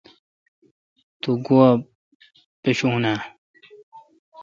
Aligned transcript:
تو 1.21 1.29
گوا 1.45 1.67
پاشون 2.61 3.03
اؘ۔ 3.11 3.17